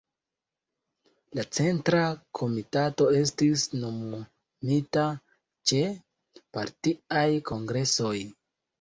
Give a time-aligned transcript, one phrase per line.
[1.39, 1.99] La Centra
[2.39, 5.07] Komitato estis nomumita
[5.75, 5.87] ĉe
[6.61, 8.17] partiaj kongresoj.